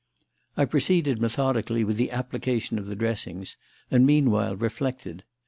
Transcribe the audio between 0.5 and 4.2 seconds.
I proceeded methodically with the application of the dressings, and